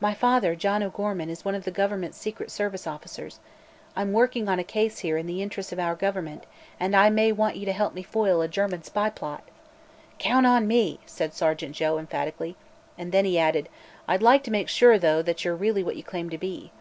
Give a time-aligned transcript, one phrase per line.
[0.00, 3.38] "My father, John O'Gorman, is one of the government's secret service officers;
[3.94, 6.46] I'm working on a case here in the interests of our government,
[6.80, 9.44] and I may want you to help me foil a German spy plot."
[10.18, 12.56] "Count on me!" said Sergeant Joe, emphatically.
[12.98, 13.68] And then he added:
[14.08, 16.72] "I'd like to make sure, though, that you're really what you claim to be."